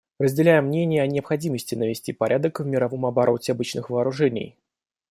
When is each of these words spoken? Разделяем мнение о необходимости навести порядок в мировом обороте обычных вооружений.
Разделяем 0.17 0.65
мнение 0.65 1.03
о 1.03 1.05
необходимости 1.05 1.75
навести 1.75 2.11
порядок 2.11 2.59
в 2.61 2.65
мировом 2.65 3.05
обороте 3.05 3.51
обычных 3.51 3.91
вооружений. 3.91 4.57